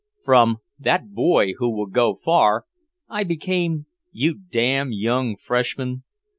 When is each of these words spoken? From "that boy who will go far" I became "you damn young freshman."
From 0.23 0.57
"that 0.79 1.11
boy 1.13 1.53
who 1.59 1.77
will 1.77 1.85
go 1.85 2.15
far" 2.15 2.65
I 3.07 3.23
became 3.23 3.85
"you 4.11 4.33
damn 4.49 4.91
young 4.91 5.37
freshman." 5.37 6.01